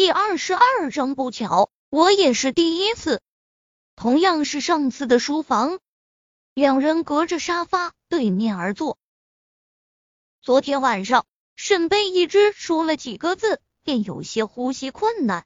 [0.00, 3.20] 第二十二章不巧，我也是第一次。
[3.96, 5.78] 同样是上次的书房，
[6.54, 8.96] 两人隔着沙发对面而坐。
[10.40, 15.44] 昨天晚上，沈贝一直说了几个字，便有些呼吸困难。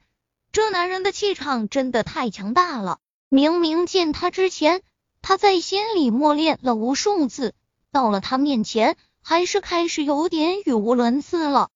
[0.53, 3.01] 这男人的气场真的太强大了。
[3.29, 4.83] 明明见他之前，
[5.21, 7.55] 他在心里默念了无数次，
[7.91, 11.71] 到了他面前，还是开始有点语无伦次了。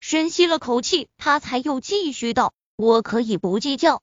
[0.00, 4.02] 深吸了口气，他才又继续道：“我可以不计较。”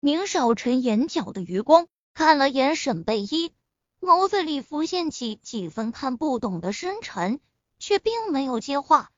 [0.00, 3.52] 宁少臣眼角的余光看了眼沈贝依，
[4.00, 7.40] 眸子里浮现起几分看不懂的深沉，
[7.78, 9.10] 却并没有接话，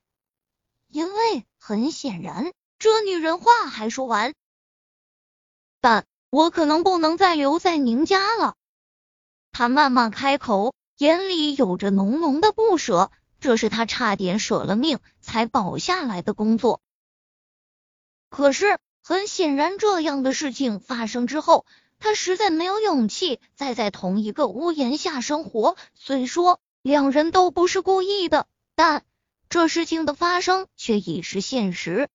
[0.88, 2.52] 因为很显然。
[2.78, 4.34] 这女人话还说完，
[5.80, 8.56] 但我可能不能再留在宁家了。
[9.52, 13.10] 他慢慢开口，眼里有着浓浓的不舍。
[13.44, 16.80] 这是他差点舍了命才保下来的工作。
[18.30, 21.66] 可是很显然，这样的事情发生之后，
[21.98, 25.76] 他实在没有勇气再在同一个屋檐下生活。
[25.92, 29.04] 虽说两人都不是故意的，但
[29.50, 32.08] 这事情的发生却已是现实。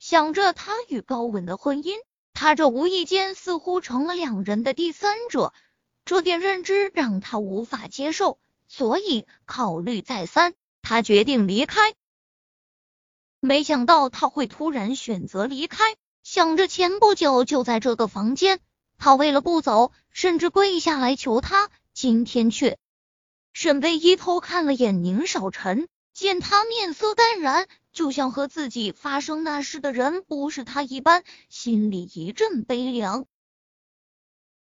[0.00, 1.94] 想着他与高稳的婚姻，
[2.32, 5.54] 他这无意间似乎成了两人的第三者，
[6.04, 11.94] 这点认知让他无法接受，所以考虑再三，他决定离开。
[13.40, 18.60] 没想到他会突然选择离开，想着前不久就在这个房间，
[18.98, 22.78] 他为了不走，甚至跪下来求他，今天却……
[23.52, 27.68] 沈贝依偷看了眼宁少臣，见他面色淡然。
[27.92, 33.24] 就像和自己发生那事的人不是他一般，心里一阵悲凉。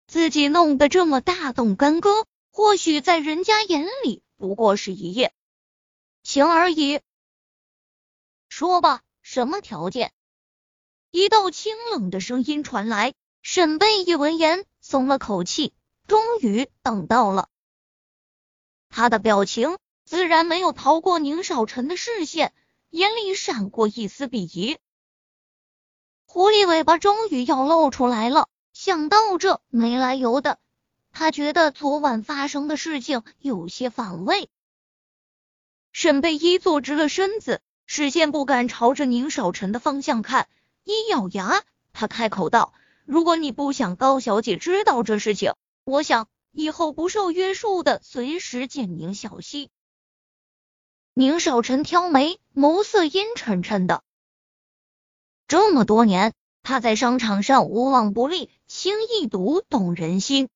[0.08, 5.32] 自己弄得这么大动干戈，或许在人家眼里不过是一夜
[6.22, 7.00] 情而已。
[8.48, 10.12] 说吧，什么条件？
[11.10, 13.14] 一道清冷的声音传来。
[13.42, 15.72] 沈贝一闻言，松了口气，
[16.06, 17.48] 终于等到了。
[18.90, 22.52] 他的表情自然没有逃过宁少臣的视线。
[22.90, 24.77] 眼里闪过一丝鄙夷，
[26.27, 28.48] 狐狸尾巴终于要露出来了。
[28.72, 30.58] 想到这没来由的，
[31.12, 34.48] 他觉得昨晚发生的事情有些反胃。
[35.92, 40.48] 沈贝依坐直了身子，视线不敢朝着宁少臣的方向看，
[40.84, 41.62] 一咬牙，
[41.92, 42.72] 他开口道
[43.04, 45.54] ：“如果你不想高小姐知道这事情，
[45.84, 49.70] 我想以后不受约束的随时见宁小溪。”
[51.12, 54.02] 宁少臣挑眉，眸色阴沉沉的。
[55.48, 56.32] 这么多年，
[56.62, 60.48] 他在商场上无往不利，轻易读懂人心。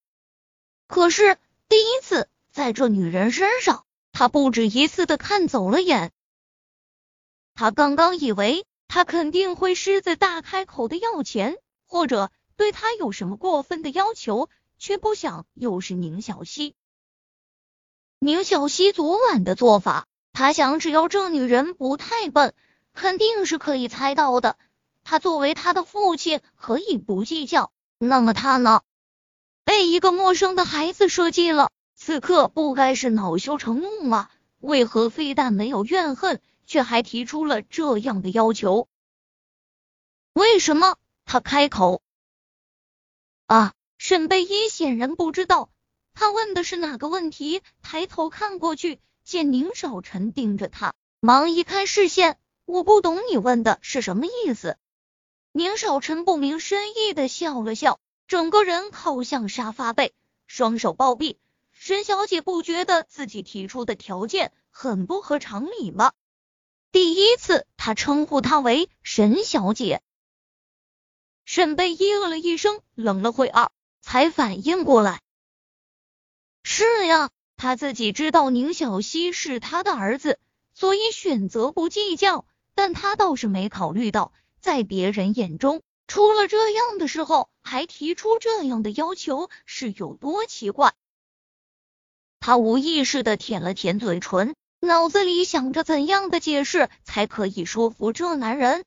[0.94, 1.38] 可是
[1.68, 6.12] 第一次在这女人身上，他不止一次的看走了眼。
[7.56, 11.56] 他刚刚以为他肯定会狮子大开口的要钱，
[11.88, 16.76] 或者对他有什么过分的要求，却不想又是宁小溪。
[18.20, 20.06] 宁小溪昨晚的做法。
[20.32, 22.54] 他想，只要这女人不太笨，
[22.92, 24.56] 肯定是可以猜到的。
[25.02, 27.72] 他作为他的父亲，可以不计较。
[27.98, 28.82] 那么他呢？
[29.74, 34.30] 被一个陌生的孩子设计了，此刻不该是恼羞成怒吗？
[34.60, 38.86] 为何非但没有怨恨，却还提出了这样的要求？
[40.32, 40.96] 为什么？
[41.24, 42.02] 他开口。
[43.46, 43.72] 啊！
[43.98, 45.70] 沈贝依显然不知道
[46.12, 49.00] 他问的是哪个问题，抬头看过去。
[49.24, 52.38] 见宁少臣盯着他，忙移开视线。
[52.64, 54.76] 我不懂你问的是什么意思。
[55.50, 60.14] 宁少臣不明深意的笑了笑，整个人靠向沙发背，
[60.46, 61.38] 双手抱臂。
[61.72, 66.12] 沈小姐不觉得自己提出的条件很不合常理吗？
[66.92, 70.02] 第一次他称呼她为沈小姐。
[71.44, 73.70] 沈贝依了一声，冷了会儿，
[74.00, 75.20] 才反应过来。
[76.62, 77.30] 是呀。
[77.56, 80.40] 他自己知道宁小溪是他的儿子，
[80.74, 82.46] 所以选择不计较。
[82.74, 90.94] 但他倒是没考虑到，在别人眼中，出了这样的时候还提出这样的要求是有多奇怪。
[92.38, 98.84] 他无意识的舔了舔嘴唇，脑子里想着怎样的解释才可以说服这男人。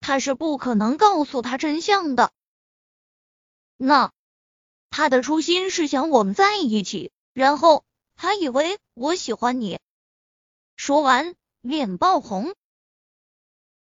[0.00, 2.32] 他是不可能告诉他真相的。
[3.76, 4.10] 那
[4.90, 7.12] 他的初心是想我们在一起。
[7.34, 7.84] 然后
[8.14, 9.78] 他以为我喜欢你，
[10.74, 12.54] 说完脸爆红，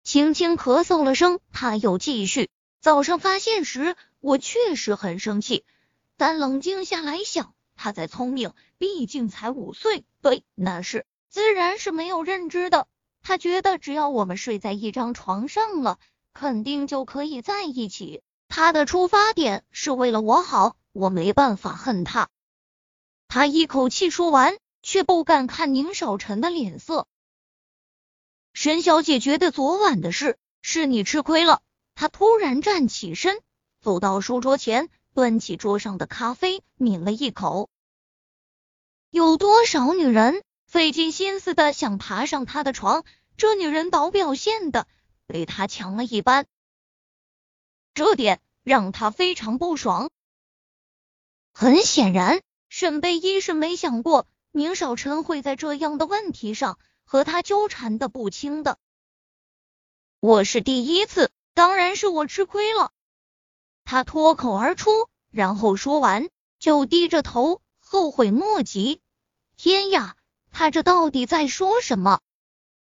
[0.03, 2.51] 轻轻咳嗽了声，他又继续。
[2.81, 5.63] 早上发现时，我确实很生气，
[6.17, 12.87] 但冷静下来想，他再聪明，毕竟才五岁，对那是自然是没有认知的。
[13.21, 15.99] 他觉得只要我们睡在一张床上了，
[16.33, 18.23] 肯定就可以在一起。
[18.47, 22.29] 他的出发点是为了我好，我没办法恨他。
[23.27, 27.07] 他一口气说完，却不敢看宁少臣的脸色。
[28.53, 31.61] 沈小姐觉得昨晚的事是你吃亏了。
[32.01, 33.43] 他突然站起身，
[33.79, 37.69] 走到书桌前，端起桌上的咖啡，抿了一口。
[39.11, 43.05] 有多少女人费尽心思的想爬上他的床，
[43.37, 44.87] 这女人倒表现的
[45.27, 46.47] 比他强了一般，
[47.93, 50.09] 这点让他非常不爽。
[51.53, 52.41] 很显然。
[52.67, 58.79] 沈贝依是没想过宁少臣会在这样的问题上和他纠缠的不清的。
[60.19, 62.91] 我是第一次，当然是我吃亏了。
[63.83, 64.89] 他脱口而出，
[65.31, 69.01] 然后说完就低着头，后悔莫及。
[69.57, 70.15] 天呀，
[70.51, 72.19] 他这到底在说什么？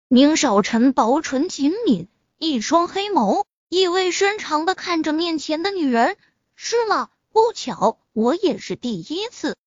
[0.07, 2.07] 宁少臣薄唇紧抿，
[2.37, 6.17] 一双黑眸意味深长的看着面前的女人。
[6.55, 7.09] 是吗？
[7.31, 9.57] 不巧，我也是第一次。